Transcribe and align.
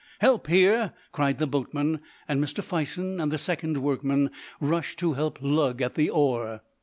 "Help 0.17 0.47
here!" 0.47 0.93
cried 1.11 1.37
the 1.37 1.45
boatman, 1.45 2.01
and 2.27 2.43
Mr. 2.43 2.63
Fison 2.63 3.19
and 3.21 3.31
the 3.31 3.37
second 3.37 3.77
workman 3.77 4.31
rushed 4.59 4.97
to 4.97 5.13
help 5.13 5.37
lug 5.43 5.79
at 5.79 5.93
the 5.93 6.09
oar. 6.09 6.61